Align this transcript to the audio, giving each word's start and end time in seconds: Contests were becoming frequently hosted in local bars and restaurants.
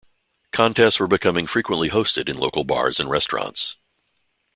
Contests 0.51 0.99
were 0.99 1.05
becoming 1.05 1.45
frequently 1.45 1.91
hosted 1.91 2.27
in 2.27 2.35
local 2.35 2.63
bars 2.63 2.99
and 2.99 3.07
restaurants. 3.07 3.75